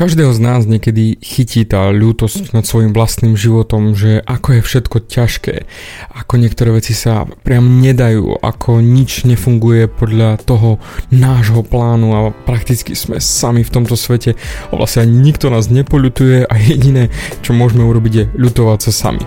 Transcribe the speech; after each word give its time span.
Každého 0.00 0.32
z 0.32 0.40
nás 0.40 0.64
niekedy 0.64 1.20
chytí 1.20 1.68
tá 1.68 1.92
ľútosť 1.92 2.56
nad 2.56 2.64
svojim 2.64 2.96
vlastným 2.96 3.36
životom, 3.36 3.92
že 3.92 4.24
ako 4.24 4.56
je 4.56 4.60
všetko 4.64 4.96
ťažké, 5.04 5.68
ako 6.16 6.40
niektoré 6.40 6.72
veci 6.72 6.96
sa 6.96 7.28
priam 7.44 7.84
nedajú, 7.84 8.40
ako 8.40 8.80
nič 8.80 9.28
nefunguje 9.28 9.92
podľa 9.92 10.40
toho 10.40 10.80
nášho 11.12 11.60
plánu 11.60 12.16
a 12.16 12.32
prakticky 12.32 12.96
sme 12.96 13.20
sami 13.20 13.60
v 13.60 13.68
tomto 13.76 13.92
svete 13.92 14.40
a 14.40 14.72
vlastne 14.72 15.04
nikto 15.04 15.52
nás 15.52 15.68
nepoľutuje 15.68 16.48
a 16.48 16.54
jediné, 16.56 17.12
čo 17.44 17.52
môžeme 17.52 17.84
urobiť 17.84 18.12
je 18.16 18.24
ľutovať 18.40 18.88
sa 18.88 18.92
sami. 18.96 19.20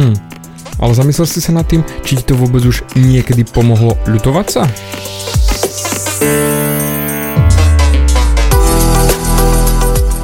Hm. 0.00 0.16
Ale 0.80 0.92
zamyslel 0.96 1.28
si 1.28 1.44
sa 1.44 1.52
nad 1.52 1.68
tým, 1.68 1.84
či 2.00 2.16
ti 2.16 2.24
to 2.24 2.32
vôbec 2.32 2.64
už 2.64 2.80
niekedy 2.96 3.44
pomohlo 3.44 3.92
ľutovať 4.08 4.46
sa? 4.48 4.64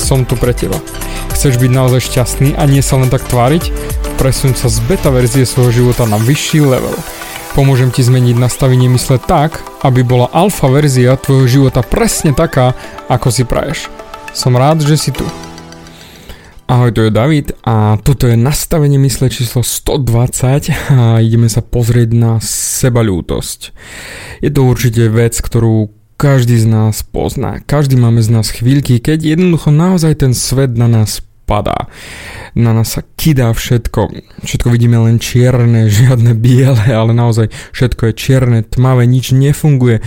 som 0.00 0.24
tu 0.24 0.38
pre 0.38 0.52
teba. 0.56 0.78
Chceš 1.32 1.58
byť 1.58 1.70
naozaj 1.72 2.00
šťastný 2.12 2.54
a 2.54 2.68
nie 2.68 2.84
sa 2.84 3.00
len 3.00 3.10
tak 3.10 3.24
tváriť? 3.26 3.72
Presuň 4.20 4.54
sa 4.54 4.70
z 4.70 4.78
beta 4.86 5.10
verzie 5.10 5.42
svojho 5.42 5.82
života 5.82 6.06
na 6.06 6.20
vyšší 6.20 6.60
level. 6.62 6.94
Pomôžem 7.52 7.92
ti 7.92 8.00
zmeniť 8.00 8.40
nastavenie 8.40 8.88
mysle 8.96 9.20
tak, 9.20 9.60
aby 9.84 10.00
bola 10.00 10.32
alfa 10.32 10.72
verzia 10.72 11.20
tvojho 11.20 11.46
života 11.48 11.84
presne 11.84 12.32
taká, 12.32 12.72
ako 13.12 13.28
si 13.28 13.44
praješ. 13.44 13.92
Som 14.32 14.56
rád, 14.56 14.80
že 14.80 14.96
si 14.96 15.12
tu. 15.12 15.28
Ahoj, 16.72 16.88
to 16.96 17.04
je 17.04 17.12
David 17.12 17.52
a 17.68 18.00
toto 18.00 18.24
je 18.24 18.32
nastavenie 18.32 18.96
mysle 19.04 19.28
číslo 19.28 19.60
120 19.60 20.72
a 20.96 21.20
ideme 21.20 21.44
sa 21.52 21.60
pozrieť 21.60 22.16
na 22.16 22.32
sebalútosť. 22.40 23.76
Je 24.40 24.48
to 24.48 24.64
určite 24.64 25.04
vec, 25.12 25.36
ktorú 25.36 25.92
každý 26.22 26.54
z 26.54 26.70
nás 26.70 27.02
pozná. 27.02 27.58
Každý 27.58 27.98
máme 27.98 28.22
z 28.22 28.30
nás 28.30 28.54
chvíľky, 28.54 29.02
keď 29.02 29.34
jednoducho 29.34 29.74
naozaj 29.74 30.22
ten 30.22 30.38
svet 30.38 30.78
na 30.78 30.86
nás 30.86 31.18
padá. 31.50 31.90
Na 32.54 32.70
nás 32.70 32.94
sa 32.94 33.02
kydá 33.02 33.50
všetko. 33.50 34.14
Všetko 34.46 34.70
vidíme 34.70 35.02
len 35.02 35.18
čierne, 35.18 35.90
žiadne 35.98 36.38
biele, 36.38 36.86
ale 36.86 37.10
naozaj 37.10 37.50
všetko 37.74 38.14
je 38.14 38.14
čierne, 38.14 38.58
tmavé, 38.62 39.02
nič 39.10 39.34
nefunguje. 39.34 39.98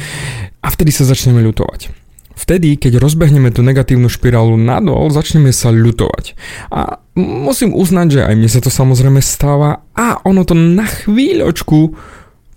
A 0.64 0.68
vtedy 0.72 0.96
sa 0.96 1.04
začneme 1.04 1.44
ľutovať. 1.44 1.92
Vtedy, 2.36 2.80
keď 2.80 3.04
rozbehneme 3.04 3.52
tú 3.52 3.60
negatívnu 3.60 4.08
špirálu 4.08 4.56
nadol, 4.56 5.12
začneme 5.12 5.52
sa 5.52 5.68
ľutovať. 5.72 6.36
A 6.72 7.04
musím 7.20 7.76
uznať, 7.76 8.08
že 8.08 8.22
aj 8.24 8.36
mne 8.40 8.50
sa 8.52 8.64
to 8.64 8.72
samozrejme 8.72 9.20
stáva 9.20 9.84
a 9.92 10.24
ono 10.24 10.48
to 10.48 10.56
na 10.56 10.88
chvíľočku 10.88 11.96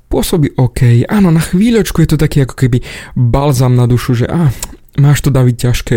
pôsobí 0.08 0.56
OK. 0.56 1.04
Áno, 1.06 1.28
na 1.28 1.40
chvíľočku 1.40 2.02
je 2.02 2.16
to 2.16 2.18
taký 2.18 2.44
ako 2.44 2.56
keby 2.56 2.82
balzam 3.14 3.76
na 3.76 3.84
dušu, 3.84 4.24
že 4.24 4.26
á, 4.26 4.50
máš 4.98 5.22
to 5.22 5.30
daviť 5.30 5.56
ťažké, 5.56 5.96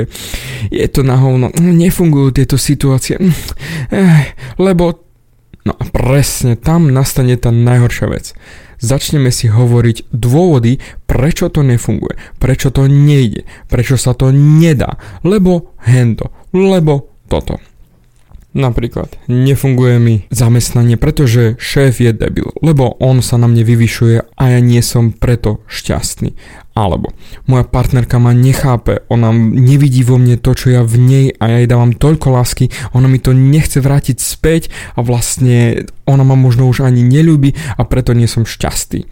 je 0.69 0.87
to 0.91 1.01
na 1.01 1.17
hovno, 1.17 1.49
nefungujú 1.57 2.35
tieto 2.35 2.55
situácie, 2.55 3.17
eh, 3.19 4.35
lebo 4.61 5.01
no 5.65 5.73
presne 5.93 6.57
tam 6.57 6.91
nastane 6.93 7.35
tá 7.37 7.49
najhoršia 7.49 8.07
vec. 8.11 8.25
Začneme 8.81 9.29
si 9.29 9.45
hovoriť 9.45 10.09
dôvody, 10.09 10.81
prečo 11.05 11.53
to 11.53 11.61
nefunguje, 11.61 12.17
prečo 12.41 12.73
to 12.73 12.89
nejde, 12.89 13.45
prečo 13.69 13.93
sa 13.93 14.17
to 14.17 14.33
nedá, 14.33 14.97
lebo 15.21 15.77
hento, 15.85 16.33
lebo 16.49 17.13
toto. 17.29 17.61
Napríklad, 18.51 19.15
nefunguje 19.31 19.95
mi 19.95 20.15
zamestnanie, 20.27 20.99
pretože 20.99 21.55
šéf 21.55 22.03
je 22.03 22.11
debil, 22.11 22.51
lebo 22.59 22.99
on 22.99 23.23
sa 23.23 23.39
na 23.39 23.47
mne 23.47 23.63
vyvyšuje 23.63 24.27
a 24.27 24.43
ja 24.51 24.59
nie 24.59 24.83
som 24.83 25.15
preto 25.15 25.63
šťastný. 25.71 26.35
Alebo 26.75 27.15
moja 27.47 27.63
partnerka 27.63 28.19
ma 28.19 28.35
nechápe, 28.35 29.07
ona 29.07 29.31
nevidí 29.31 30.03
vo 30.03 30.19
mne 30.19 30.35
to, 30.35 30.51
čo 30.51 30.67
ja 30.67 30.83
v 30.83 30.99
nej 30.99 31.25
a 31.39 31.47
ja 31.47 31.63
jej 31.63 31.71
dávam 31.71 31.95
toľko 31.95 32.27
lásky, 32.27 32.67
ona 32.91 33.07
mi 33.07 33.23
to 33.23 33.31
nechce 33.31 33.79
vrátiť 33.79 34.19
späť 34.19 34.67
a 34.95 35.03
vlastne 35.03 35.87
ona 36.03 36.27
ma 36.27 36.35
možno 36.35 36.67
už 36.67 36.83
ani 36.83 37.07
nelúbi 37.07 37.55
a 37.79 37.87
preto 37.87 38.11
nie 38.11 38.27
som 38.27 38.43
šťastný. 38.43 39.07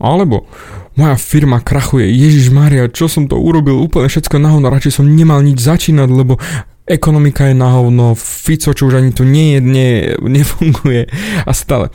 Alebo 0.00 0.48
moja 0.96 1.20
firma 1.20 1.60
krachuje, 1.60 2.08
Ježiš 2.08 2.48
Maria, 2.48 2.88
čo 2.88 3.12
som 3.12 3.28
to 3.28 3.36
urobil, 3.36 3.76
úplne 3.76 4.08
všetko 4.08 4.40
nahovno, 4.40 4.72
radšej 4.72 4.96
som 4.96 5.04
nemal 5.04 5.44
nič 5.44 5.60
začínať, 5.60 6.08
lebo 6.08 6.40
ekonomika 6.86 7.46
je 7.46 7.54
na 7.54 7.74
hovno, 7.76 8.14
Fico, 8.14 8.72
čo 8.72 8.88
už 8.88 9.00
ani 9.00 9.10
tu 9.12 9.24
nie 9.24 9.56
je, 9.56 9.60
nie, 9.60 9.92
nefunguje 10.20 11.06
a 11.46 11.52
stále. 11.52 11.90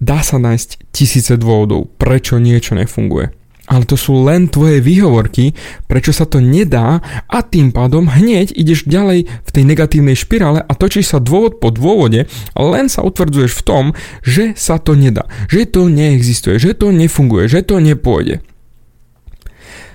Dá 0.00 0.24
sa 0.24 0.40
nájsť 0.40 0.88
tisíce 0.96 1.36
dôvodov, 1.36 1.92
prečo 2.00 2.40
niečo 2.40 2.72
nefunguje. 2.72 3.36
Ale 3.70 3.86
to 3.86 3.94
sú 3.94 4.26
len 4.26 4.50
tvoje 4.50 4.82
výhovorky, 4.82 5.54
prečo 5.86 6.10
sa 6.10 6.26
to 6.26 6.42
nedá 6.42 6.98
a 7.30 7.38
tým 7.46 7.70
pádom 7.70 8.10
hneď 8.10 8.50
ideš 8.50 8.82
ďalej 8.88 9.30
v 9.30 9.50
tej 9.54 9.62
negatívnej 9.62 10.18
špirále 10.18 10.58
a 10.58 10.72
točíš 10.74 11.14
sa 11.14 11.22
dôvod 11.22 11.62
po 11.62 11.70
dôvode 11.70 12.26
len 12.58 12.86
sa 12.90 13.06
utvrdzuješ 13.06 13.52
v 13.54 13.62
tom, 13.62 13.84
že 14.26 14.58
sa 14.58 14.82
to 14.82 14.98
nedá, 14.98 15.30
že 15.46 15.70
to 15.70 15.86
neexistuje, 15.86 16.58
že 16.58 16.74
to 16.74 16.90
nefunguje, 16.90 17.46
že 17.46 17.62
to 17.62 17.78
nepôjde. 17.78 18.42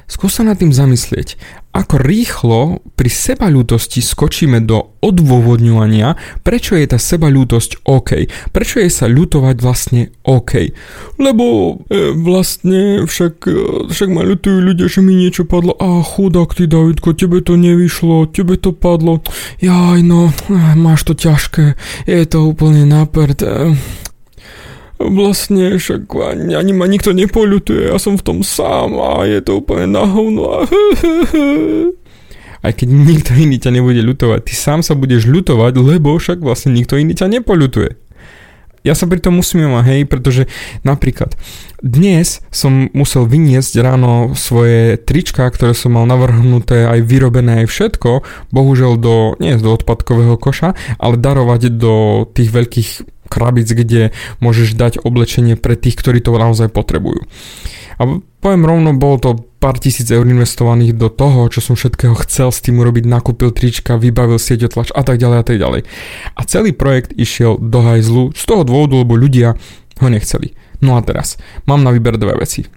Skús 0.06 0.38
sa 0.38 0.46
nad 0.46 0.62
tým 0.62 0.70
zamyslieť, 0.70 1.38
ako 1.76 2.00
rýchlo 2.00 2.80
pri 2.96 3.12
sebaľútosti 3.12 4.00
skočíme 4.00 4.64
do 4.64 4.96
odôvodňovania, 5.04 6.16
prečo 6.40 6.80
je 6.80 6.88
tá 6.88 6.96
sebaľútosť 6.96 7.84
OK, 7.84 8.32
prečo 8.56 8.80
je 8.80 8.88
sa 8.88 9.12
ľutovať 9.12 9.56
vlastne 9.60 10.02
OK. 10.24 10.72
Lebo 11.20 11.46
e, 11.92 12.16
vlastne 12.16 13.04
však, 13.04 13.36
e, 13.50 13.60
však 13.92 14.10
ma 14.14 14.24
ľutujú 14.24 14.58
ľudia, 14.62 14.88
že 14.88 15.04
mi 15.04 15.20
niečo 15.20 15.44
padlo, 15.44 15.76
a 15.76 16.00
chudák 16.00 16.56
ty 16.56 16.70
Davidko, 16.70 17.12
tebe 17.12 17.44
to 17.44 17.60
nevyšlo, 17.60 18.32
tebe 18.32 18.56
to 18.56 18.72
padlo, 18.72 19.20
jaj 19.60 20.00
no, 20.00 20.32
e, 20.48 20.56
máš 20.80 21.04
to 21.04 21.14
ťažké, 21.18 21.76
je 22.08 22.24
to 22.24 22.40
úplne 22.46 22.88
naprd. 22.88 23.42
E, 23.44 23.76
vlastne 25.00 25.76
však 25.76 26.08
ani, 26.08 26.56
ani 26.56 26.72
ma 26.72 26.88
nikto 26.88 27.12
nepoľutuje, 27.12 27.92
ja 27.92 27.98
som 28.00 28.16
v 28.16 28.26
tom 28.26 28.40
sám 28.42 28.96
a 28.96 29.28
je 29.28 29.40
to 29.44 29.60
úplne 29.60 29.92
na 29.92 30.04
hovno. 30.08 30.64
Aj 32.66 32.74
keď 32.74 32.88
nikto 32.90 33.32
iný 33.38 33.62
ťa 33.62 33.76
nebude 33.76 34.02
ľutovať, 34.02 34.40
ty 34.50 34.54
sám 34.58 34.82
sa 34.82 34.98
budeš 34.98 35.30
ľutovať, 35.30 35.78
lebo 35.78 36.18
však 36.18 36.42
vlastne 36.42 36.74
nikto 36.74 36.98
iný 36.98 37.14
ťa 37.14 37.30
nepoľutuje. 37.30 38.06
Ja 38.86 38.94
sa 38.94 39.10
pri 39.10 39.18
tom 39.18 39.42
musím 39.42 39.66
mať, 39.74 39.86
hej, 39.90 40.02
pretože 40.06 40.46
napríklad 40.86 41.34
dnes 41.82 42.46
som 42.54 42.94
musel 42.94 43.26
vyniesť 43.26 43.82
ráno 43.82 44.38
svoje 44.38 45.02
trička, 45.02 45.50
ktoré 45.50 45.74
som 45.74 45.98
mal 45.98 46.06
navrhnuté 46.06 46.86
aj 46.86 47.02
vyrobené 47.02 47.66
aj 47.66 47.74
všetko, 47.74 48.22
bohužiaľ 48.54 48.94
do, 49.02 49.16
nie 49.42 49.58
do 49.58 49.74
odpadkového 49.74 50.38
koša, 50.38 50.78
ale 51.02 51.18
darovať 51.18 51.74
do 51.74 52.26
tých 52.30 52.54
veľkých 52.54 52.90
krabic, 53.36 53.68
kde 53.68 54.16
môžeš 54.40 54.80
dať 54.80 55.04
oblečenie 55.04 55.60
pre 55.60 55.76
tých, 55.76 56.00
ktorí 56.00 56.24
to 56.24 56.32
naozaj 56.40 56.72
potrebujú. 56.72 57.28
A 57.96 58.20
poviem 58.44 58.64
rovno, 58.68 58.96
bolo 58.96 59.16
to 59.20 59.30
pár 59.60 59.80
tisíc 59.80 60.08
eur 60.12 60.28
investovaných 60.28 60.96
do 61.00 61.08
toho, 61.08 61.48
čo 61.48 61.64
som 61.64 61.80
všetkého 61.80 62.16
chcel 62.28 62.52
s 62.52 62.60
tým 62.64 62.80
urobiť, 62.80 63.08
nakúpil 63.08 63.56
trička, 63.56 63.96
vybavil 63.96 64.40
sieťotlač 64.40 64.92
a 64.92 65.02
tak 65.04 65.20
ďalej 65.20 65.38
a 65.40 65.46
tak 65.48 65.58
ďalej. 65.60 65.82
A 66.36 66.42
celý 66.44 66.72
projekt 66.76 67.16
išiel 67.16 67.56
do 67.60 67.80
hajzlu 67.84 68.36
z 68.36 68.44
toho 68.44 68.68
dôvodu, 68.68 69.00
lebo 69.00 69.16
ľudia 69.16 69.56
ho 70.04 70.08
nechceli. 70.12 70.56
No 70.84 71.00
a 71.00 71.02
teraz, 71.04 71.40
mám 71.64 71.88
na 71.88 71.96
výber 71.96 72.20
dve 72.20 72.36
veci 72.36 72.68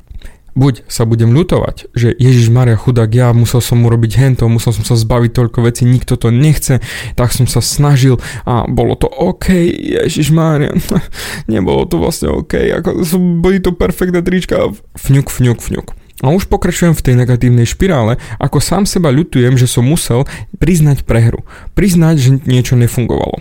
buď 0.58 0.90
sa 0.90 1.06
budem 1.06 1.30
ľutovať, 1.30 1.94
že 1.94 2.10
Ježiš 2.10 2.50
Maria 2.50 2.74
chudák, 2.74 3.06
ja 3.14 3.30
musel 3.30 3.62
som 3.62 3.78
urobiť 3.86 4.12
hento, 4.18 4.50
musel 4.50 4.74
som 4.74 4.82
sa 4.82 4.98
zbaviť 4.98 5.30
toľko 5.30 5.58
vecí, 5.62 5.86
nikto 5.86 6.18
to 6.18 6.34
nechce, 6.34 6.82
tak 7.14 7.30
som 7.30 7.46
sa 7.46 7.62
snažil 7.62 8.18
a 8.42 8.66
bolo 8.66 8.98
to 8.98 9.06
OK, 9.06 9.54
Ježiš 10.02 10.34
Maria, 10.34 10.74
nebolo 11.52 11.86
to 11.86 12.02
vlastne 12.02 12.34
OK, 12.34 12.58
ako 12.74 13.06
boli 13.38 13.62
to 13.62 13.70
perfektné 13.70 14.26
trička, 14.26 14.74
fňuk, 14.98 15.30
fňuk, 15.30 15.62
fňuk. 15.62 15.88
A 16.18 16.34
už 16.34 16.50
pokračujem 16.50 16.98
v 16.98 17.04
tej 17.06 17.14
negatívnej 17.14 17.62
špirále, 17.62 18.18
ako 18.42 18.58
sám 18.58 18.90
seba 18.90 19.14
ľutujem, 19.14 19.54
že 19.54 19.70
som 19.70 19.86
musel 19.86 20.26
priznať 20.58 21.06
prehru. 21.06 21.46
Priznať, 21.78 22.14
že 22.18 22.30
niečo 22.42 22.74
nefungovalo 22.74 23.38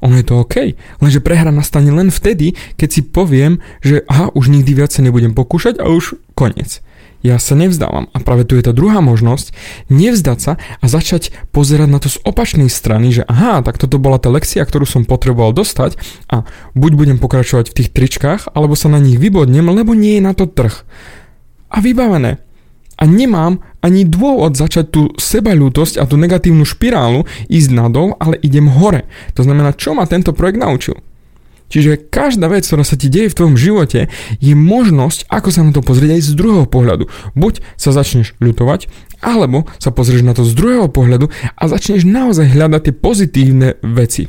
ono 0.00 0.16
je 0.16 0.26
to 0.26 0.40
OK. 0.40 0.76
Lenže 1.00 1.20
prehra 1.20 1.52
nastane 1.52 1.92
len 1.92 2.08
vtedy, 2.08 2.56
keď 2.76 2.88
si 2.88 3.00
poviem, 3.04 3.60
že 3.84 4.04
aha, 4.08 4.32
už 4.32 4.48
nikdy 4.52 4.72
viac 4.76 4.90
sa 4.92 5.04
nebudem 5.04 5.36
pokúšať 5.36 5.80
a 5.80 5.88
už 5.88 6.16
koniec. 6.34 6.80
ja 7.20 7.36
sa 7.36 7.52
nevzdávam. 7.52 8.08
A 8.16 8.18
práve 8.24 8.48
tu 8.48 8.56
je 8.56 8.64
tá 8.64 8.72
druhá 8.72 9.04
možnosť, 9.04 9.52
nevzdať 9.92 10.38
sa 10.40 10.52
a 10.56 10.84
začať 10.88 11.36
pozerať 11.52 11.88
na 11.92 12.00
to 12.00 12.08
z 12.08 12.16
opačnej 12.24 12.72
strany, 12.72 13.12
že 13.12 13.28
aha, 13.28 13.60
tak 13.60 13.76
toto 13.76 14.00
bola 14.00 14.16
tá 14.16 14.32
lekcia, 14.32 14.64
ktorú 14.64 14.88
som 14.88 15.04
potreboval 15.04 15.52
dostať 15.52 16.00
a 16.32 16.48
buď 16.72 16.92
budem 16.96 17.18
pokračovať 17.20 17.68
v 17.70 17.76
tých 17.76 17.92
tričkách, 17.92 18.56
alebo 18.56 18.72
sa 18.72 18.88
na 18.88 18.96
nich 18.96 19.20
vybodnem, 19.20 19.68
lebo 19.68 19.92
nie 19.92 20.16
je 20.16 20.24
na 20.24 20.32
to 20.32 20.48
trh. 20.48 20.80
A 21.68 21.84
vybavené. 21.84 22.40
A 23.00 23.08
nemám 23.08 23.64
ani 23.80 24.04
dôvod 24.04 24.60
začať 24.60 24.92
tú 24.92 25.02
sebalútosť 25.16 25.96
a 25.96 26.04
tú 26.04 26.20
negatívnu 26.20 26.68
špirálu 26.68 27.24
ísť 27.48 27.72
nadol, 27.72 28.12
ale 28.20 28.36
idem 28.44 28.68
hore. 28.68 29.08
To 29.34 29.42
znamená, 29.42 29.72
čo 29.72 29.96
ma 29.96 30.04
tento 30.04 30.36
projekt 30.36 30.60
naučil. 30.60 31.00
Čiže 31.70 32.10
každá 32.10 32.50
vec, 32.50 32.66
ktorá 32.66 32.82
sa 32.82 32.98
ti 32.98 33.06
deje 33.06 33.30
v 33.30 33.38
tvojom 33.38 33.56
živote, 33.56 34.10
je 34.42 34.54
možnosť, 34.58 35.30
ako 35.30 35.48
sa 35.54 35.62
na 35.62 35.70
to 35.70 35.86
pozrieť 35.86 36.18
aj 36.18 36.22
z 36.26 36.32
druhého 36.34 36.66
pohľadu. 36.66 37.06
Buď 37.38 37.62
sa 37.78 37.94
začneš 37.94 38.34
ľutovať, 38.42 38.90
alebo 39.22 39.70
sa 39.78 39.94
pozrieš 39.94 40.26
na 40.26 40.34
to 40.34 40.42
z 40.42 40.52
druhého 40.58 40.90
pohľadu 40.90 41.30
a 41.30 41.62
začneš 41.70 42.02
naozaj 42.02 42.50
hľadať 42.50 42.90
tie 42.90 42.94
pozitívne 42.98 43.68
veci. 43.86 44.26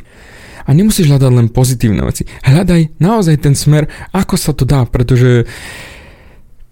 A 0.62 0.77
nemusíš 0.77 1.09
hľadať 1.09 1.31
len 1.33 1.50
pozitívne 1.50 2.06
veci. 2.06 2.29
Hľadaj 2.45 3.01
naozaj 3.01 3.35
ten 3.41 3.57
smer, 3.57 3.89
ako 4.13 4.38
sa 4.38 4.53
to 4.53 4.62
dá, 4.62 4.85
pretože 4.85 5.50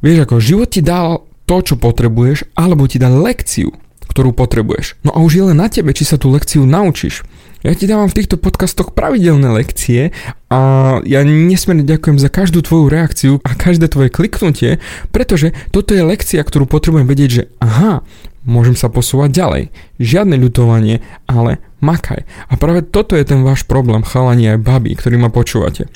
vieš 0.05 0.29
ako, 0.29 0.37
život 0.37 0.69
ti 0.69 0.85
dal 0.85 1.25
to, 1.49 1.65
čo 1.65 1.75
potrebuješ, 1.81 2.53
alebo 2.53 2.85
ti 2.85 3.01
dá 3.01 3.09
lekciu, 3.09 3.73
ktorú 4.05 4.37
potrebuješ. 4.37 5.01
No 5.01 5.17
a 5.17 5.25
už 5.25 5.41
je 5.41 5.43
len 5.49 5.57
na 5.57 5.65
tebe, 5.65 5.89
či 5.97 6.05
sa 6.05 6.21
tú 6.21 6.29
lekciu 6.29 6.61
naučíš. 6.61 7.25
Ja 7.65 7.75
ti 7.75 7.89
dávam 7.89 8.07
v 8.07 8.23
týchto 8.23 8.39
podcastoch 8.39 8.95
pravidelné 8.95 9.51
lekcie 9.51 10.15
a 10.47 10.59
ja 11.03 11.19
nesmierne 11.27 11.83
ďakujem 11.83 12.15
za 12.15 12.31
každú 12.31 12.63
tvoju 12.63 12.87
reakciu 12.87 13.33
a 13.43 13.51
každé 13.51 13.91
tvoje 13.91 14.07
kliknutie, 14.07 14.79
pretože 15.11 15.51
toto 15.75 15.91
je 15.91 16.05
lekcia, 16.05 16.39
ktorú 16.39 16.69
potrebujem 16.69 17.03
vedieť, 17.03 17.29
že 17.33 17.43
aha, 17.59 18.07
môžem 18.47 18.79
sa 18.79 18.87
posúvať 18.87 19.35
ďalej. 19.35 19.63
Žiadne 19.99 20.39
ľutovanie, 20.39 21.03
ale 21.27 21.59
makaj. 21.83 22.23
A 22.47 22.53
práve 22.55 22.79
toto 22.87 23.19
je 23.19 23.27
ten 23.27 23.43
váš 23.43 23.67
problém, 23.67 24.07
chalani 24.07 24.55
aj 24.55 24.63
baby, 24.63 24.95
ktorý 24.95 25.19
ma 25.19 25.27
počúvate. 25.27 25.91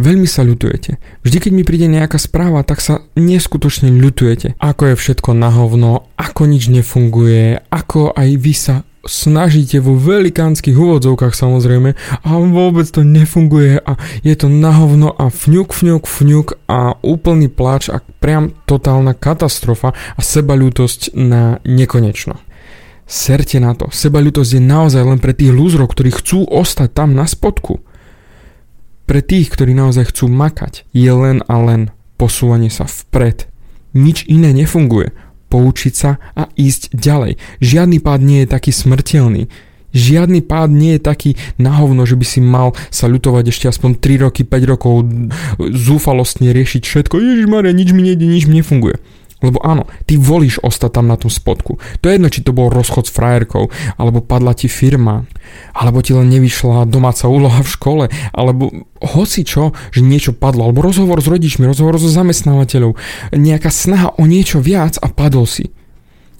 Veľmi 0.00 0.24
sa 0.24 0.46
ľutujete. 0.46 0.96
Vždy, 1.24 1.38
keď 1.42 1.52
mi 1.52 1.64
príde 1.66 1.88
nejaká 1.88 2.16
správa, 2.16 2.64
tak 2.64 2.80
sa 2.80 3.04
neskutočne 3.18 3.92
ľutujete. 3.92 4.56
Ako 4.56 4.92
je 4.92 5.00
všetko 5.00 5.36
na 5.36 5.52
hovno, 5.52 6.08
ako 6.16 6.48
nič 6.48 6.72
nefunguje, 6.72 7.60
ako 7.68 8.14
aj 8.16 8.28
vy 8.40 8.54
sa 8.56 8.76
snažíte 9.02 9.82
vo 9.82 9.98
velikánskych 9.98 10.78
úvodzovkách 10.78 11.34
samozrejme 11.34 11.98
a 12.22 12.28
vôbec 12.38 12.86
to 12.86 13.02
nefunguje 13.02 13.82
a 13.82 13.98
je 14.22 14.34
to 14.38 14.46
na 14.46 14.70
hovno 14.70 15.10
a 15.10 15.26
fňuk, 15.26 15.74
fňuk, 15.74 16.06
fňuk 16.06 16.46
a 16.70 16.94
úplný 17.02 17.50
pláč 17.50 17.90
a 17.90 17.98
priam 18.22 18.54
totálna 18.66 19.18
katastrofa 19.18 19.94
a 19.94 20.20
sebalútosť 20.22 21.18
na 21.18 21.58
nekonečno. 21.66 22.38
Serte 23.02 23.58
na 23.58 23.74
to. 23.74 23.90
Sebalútosť 23.90 24.56
je 24.56 24.62
naozaj 24.62 25.02
len 25.02 25.18
pre 25.18 25.34
tých 25.34 25.52
lúzrov, 25.52 25.90
ktorí 25.90 26.14
chcú 26.14 26.46
ostať 26.46 26.94
tam 26.94 27.12
na 27.18 27.26
spodku. 27.26 27.82
Pre 29.12 29.20
tých, 29.20 29.52
ktorí 29.52 29.76
naozaj 29.76 30.08
chcú 30.08 30.32
makať, 30.32 30.88
je 30.96 31.12
len 31.12 31.44
a 31.44 31.60
len 31.60 31.92
posúvanie 32.16 32.72
sa 32.72 32.88
vpred. 32.88 33.44
Nič 33.92 34.24
iné 34.24 34.56
nefunguje 34.56 35.12
poučiť 35.52 35.92
sa 35.92 36.16
a 36.32 36.48
ísť 36.56 36.96
ďalej. 36.96 37.36
Žiadny 37.60 38.00
pád 38.00 38.24
nie 38.24 38.40
je 38.40 38.48
taký 38.48 38.72
smrteľný. 38.72 39.52
Žiadny 39.92 40.40
pád 40.48 40.72
nie 40.72 40.96
je 40.96 41.04
taký 41.04 41.30
nahovno, 41.60 42.08
že 42.08 42.16
by 42.16 42.24
si 42.24 42.40
mal 42.40 42.72
sa 42.88 43.04
ľutovať 43.04 43.52
ešte 43.52 43.68
aspoň 43.68 44.00
3 44.00 44.24
roky, 44.24 44.48
5 44.48 44.72
rokov, 44.72 45.04
zúfalostne 45.60 46.48
riešiť 46.48 46.80
všetko. 46.80 47.20
Ježiš 47.20 47.52
Maria, 47.52 47.76
nič 47.76 47.92
mi 47.92 48.08
nejde, 48.08 48.24
nič 48.24 48.48
mi 48.48 48.64
nefunguje. 48.64 48.96
Lebo 49.42 49.58
áno, 49.60 49.90
ty 50.06 50.16
volíš 50.16 50.62
ostať 50.62 51.02
tam 51.02 51.06
na 51.10 51.18
tom 51.18 51.28
spodku. 51.28 51.82
To 52.00 52.04
je 52.06 52.16
jedno, 52.16 52.30
či 52.30 52.46
to 52.46 52.54
bol 52.54 52.70
rozchod 52.70 53.10
s 53.10 53.14
frajerkou, 53.14 53.68
alebo 53.98 54.22
padla 54.22 54.54
ti 54.54 54.70
firma, 54.70 55.26
alebo 55.74 56.00
ti 56.00 56.14
len 56.14 56.30
nevyšla 56.30 56.86
domáca 56.86 57.26
úloha 57.26 57.60
v 57.60 57.72
škole, 57.74 58.04
alebo 58.30 58.70
hoci 59.02 59.42
čo, 59.42 59.74
že 59.90 60.00
niečo 60.00 60.32
padlo, 60.32 60.70
alebo 60.70 60.86
rozhovor 60.86 61.18
s 61.18 61.26
rodičmi, 61.26 61.66
rozhovor 61.66 61.98
so 61.98 62.06
zamestnávateľov, 62.06 62.94
nejaká 63.34 63.68
snaha 63.68 64.14
o 64.14 64.24
niečo 64.24 64.62
viac 64.62 64.96
a 65.02 65.10
padol 65.10 65.44
si. 65.44 65.74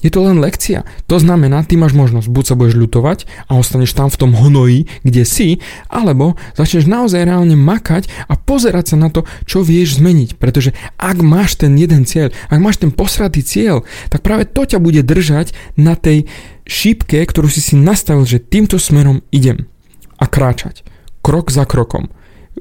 Je 0.03 0.11
to 0.11 0.27
len 0.27 0.43
lekcia. 0.43 0.83
To 1.07 1.17
znamená, 1.23 1.63
ty 1.63 1.79
máš 1.79 1.95
možnosť, 1.95 2.27
buď 2.27 2.45
sa 2.45 2.59
budeš 2.59 2.77
ľutovať 2.77 3.19
a 3.47 3.55
ostaneš 3.55 3.95
tam 3.95 4.11
v 4.11 4.19
tom 4.19 4.35
hnoji, 4.35 4.91
kde 5.07 5.23
si, 5.23 5.63
alebo 5.87 6.35
začneš 6.59 6.91
naozaj 6.91 7.23
reálne 7.23 7.55
makať 7.55 8.11
a 8.27 8.35
pozerať 8.35 8.93
sa 8.93 8.97
na 8.99 9.09
to, 9.15 9.23
čo 9.47 9.63
vieš 9.63 10.03
zmeniť. 10.03 10.37
Pretože 10.43 10.75
ak 10.99 11.23
máš 11.23 11.55
ten 11.55 11.79
jeden 11.79 12.03
cieľ, 12.03 12.35
ak 12.51 12.59
máš 12.59 12.83
ten 12.83 12.91
posratý 12.91 13.47
cieľ, 13.47 13.87
tak 14.11 14.27
práve 14.27 14.51
to 14.51 14.67
ťa 14.67 14.83
bude 14.83 15.07
držať 15.07 15.55
na 15.79 15.95
tej 15.95 16.27
šípke, 16.67 17.23
ktorú 17.23 17.47
si 17.47 17.63
si 17.63 17.79
nastavil, 17.79 18.27
že 18.27 18.43
týmto 18.43 18.83
smerom 18.83 19.23
idem. 19.31 19.71
A 20.19 20.27
kráčať. 20.27 20.83
Krok 21.23 21.55
za 21.55 21.63
krokom 21.63 22.11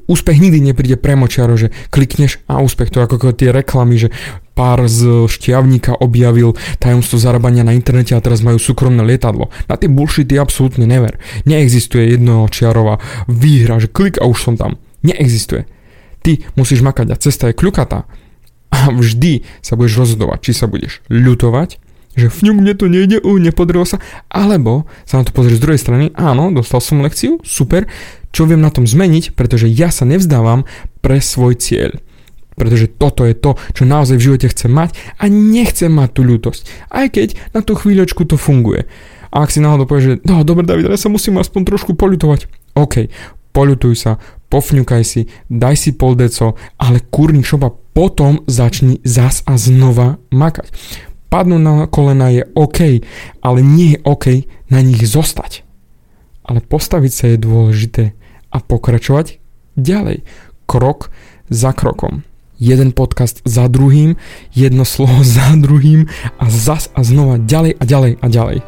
úspech 0.08 0.40
nikdy 0.40 0.72
nepríde 0.72 0.96
premočiaro, 0.96 1.54
že 1.56 1.70
klikneš 1.92 2.40
a 2.48 2.60
úspech. 2.64 2.90
To 2.92 3.04
ako 3.04 3.32
tie 3.36 3.52
reklamy, 3.52 4.00
že 4.00 4.08
pár 4.52 4.84
z 4.88 5.28
šťavníka 5.28 5.96
objavil 6.00 6.56
tajomstvo 6.78 7.16
zarábania 7.16 7.64
na 7.64 7.72
internete 7.72 8.12
a 8.12 8.24
teraz 8.24 8.44
majú 8.44 8.60
súkromné 8.60 9.00
lietadlo. 9.04 9.48
Na 9.66 9.80
tie 9.80 9.88
bullshity 9.88 10.36
absolútne 10.36 10.84
never. 10.84 11.16
Neexistuje 11.48 12.16
jednočiarová 12.16 13.00
výhra, 13.28 13.80
že 13.80 13.88
klik 13.88 14.20
a 14.20 14.28
už 14.28 14.38
som 14.38 14.54
tam. 14.60 14.76
Neexistuje. 15.02 15.64
Ty 16.22 16.38
musíš 16.54 16.84
makať 16.84 17.10
a 17.10 17.16
cesta 17.18 17.50
je 17.50 17.58
kľukatá. 17.58 18.06
A 18.72 18.88
vždy 18.88 19.44
sa 19.60 19.76
budeš 19.76 20.06
rozhodovať, 20.06 20.38
či 20.48 20.52
sa 20.56 20.64
budeš 20.64 21.04
ľutovať, 21.12 21.76
že 22.12 22.28
fňuk 22.28 22.56
mne 22.60 22.74
to 22.76 22.86
nejde, 22.88 23.24
u, 23.24 23.40
nepodarilo 23.40 23.88
sa, 23.88 24.00
alebo 24.28 24.84
sa 25.08 25.20
na 25.20 25.24
to 25.24 25.32
pozrieš 25.32 25.60
z 25.60 25.64
druhej 25.64 25.80
strany, 25.80 26.04
áno, 26.12 26.52
dostal 26.52 26.84
som 26.84 27.00
lekciu, 27.00 27.40
super, 27.40 27.88
čo 28.32 28.44
viem 28.44 28.60
na 28.60 28.72
tom 28.72 28.84
zmeniť, 28.84 29.32
pretože 29.32 29.68
ja 29.68 29.88
sa 29.88 30.04
nevzdávam 30.04 30.68
pre 31.00 31.20
svoj 31.20 31.56
cieľ. 31.56 32.00
Pretože 32.56 32.90
toto 32.92 33.24
je 33.24 33.32
to, 33.32 33.56
čo 33.72 33.88
naozaj 33.88 34.20
v 34.20 34.26
živote 34.32 34.46
chcem 34.52 34.72
mať 34.72 34.96
a 35.16 35.28
nechcem 35.28 35.88
mať 35.88 36.08
tú 36.12 36.22
ľútosť. 36.26 36.92
Aj 36.92 37.08
keď 37.08 37.34
na 37.56 37.64
tú 37.64 37.72
chvíľočku 37.76 38.28
to 38.28 38.36
funguje. 38.36 38.84
A 39.32 39.48
ak 39.48 39.50
si 39.50 39.64
náhodou 39.64 39.88
povieš, 39.88 40.04
že 40.04 40.14
no 40.28 40.44
dobre 40.44 40.68
David, 40.68 40.92
ja 40.92 41.00
sa 41.00 41.08
musím 41.08 41.40
aspoň 41.40 41.64
trošku 41.64 41.96
poľutovať. 41.96 42.52
OK, 42.76 43.08
poľutuj 43.56 43.94
sa, 43.96 44.20
pofňukaj 44.52 45.02
si, 45.04 45.32
daj 45.48 45.76
si 45.80 45.90
pol 45.96 46.12
deco, 46.12 46.60
ale 46.76 47.00
kurník 47.00 47.48
šopa 47.48 47.72
potom 47.96 48.44
začni 48.44 49.00
zas 49.04 49.40
a 49.48 49.56
znova 49.56 50.20
makať. 50.28 50.68
Padnúť 51.32 51.62
na 51.64 51.88
kolena 51.88 52.28
je 52.28 52.44
OK, 52.52 53.00
ale 53.40 53.58
nie 53.64 53.96
je 53.96 54.02
OK 54.04 54.26
na 54.68 54.84
nich 54.84 55.00
zostať. 55.00 55.64
Ale 56.44 56.60
postaviť 56.60 57.12
sa 57.12 57.24
je 57.32 57.40
dôležité 57.40 58.04
a 58.52 58.60
pokračovať 58.60 59.40
ďalej, 59.80 60.28
krok 60.68 61.08
za 61.48 61.72
krokom 61.72 62.20
jeden 62.62 62.94
podcast 62.94 63.42
za 63.42 63.66
druhým, 63.66 64.14
jedno 64.54 64.86
slovo 64.86 65.26
za 65.36 65.58
druhým 65.58 66.06
a 66.38 66.46
zas 66.46 66.94
a 66.94 67.02
znova 67.02 67.42
ďalej 67.42 67.74
a 67.74 67.82
ďalej 67.82 68.12
a 68.22 68.26
ďalej. 68.30 68.58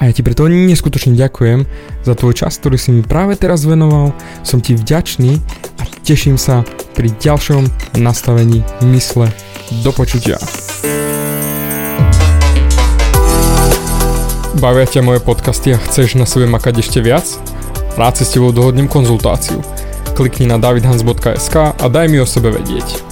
A 0.00 0.10
ja 0.10 0.12
ti 0.16 0.26
preto 0.26 0.50
neskutočne 0.50 1.14
ďakujem 1.14 1.62
za 2.02 2.18
tvoj 2.18 2.34
čas, 2.34 2.58
ktorý 2.58 2.74
si 2.74 2.90
mi 2.90 3.06
práve 3.06 3.38
teraz 3.38 3.62
venoval. 3.62 4.10
Som 4.42 4.58
ti 4.58 4.74
vďačný 4.74 5.38
a 5.78 5.82
teším 6.02 6.34
sa 6.34 6.66
pri 6.98 7.12
ďalšom 7.22 7.70
nastavení 8.02 8.66
mysle. 8.82 9.30
Do 9.86 9.94
počutia. 9.94 10.42
Bavia 14.58 14.90
ťa 14.90 15.06
moje 15.06 15.22
podcasty 15.22 15.74
a 15.74 15.78
chceš 15.78 16.18
na 16.18 16.26
sebe 16.26 16.50
makať 16.50 16.82
ešte 16.82 16.98
viac? 16.98 17.24
Rád 17.94 18.18
si 18.18 18.24
s 18.26 18.34
tebou 18.34 18.50
dohodnem 18.50 18.90
konzultáciu. 18.90 19.62
Klikni 20.18 20.50
na 20.50 20.58
davidhans.sk 20.58 21.78
a 21.78 21.86
daj 21.86 22.06
mi 22.10 22.18
o 22.18 22.26
sebe 22.26 22.50
vedieť. 22.50 23.11